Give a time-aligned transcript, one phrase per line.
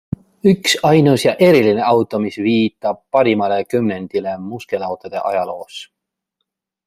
[0.51, 5.81] Üks, ainus ja eriline auto, mis viitab parimale kümnendile muskelautode ajaloos.